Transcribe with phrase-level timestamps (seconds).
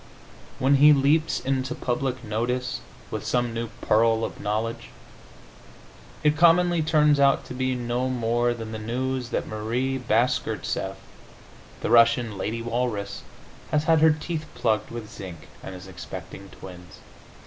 [0.57, 4.87] When he leaps into public notice with some new pearl of knowledge,
[6.23, 10.95] it commonly turns out to be no more than the news that Marie Bashkirtseff,
[11.81, 13.21] the Russian lady walrus,
[13.69, 16.97] has had her teeth plugged with zinc and is expecting twins.